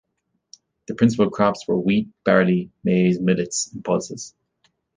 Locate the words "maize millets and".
2.83-3.85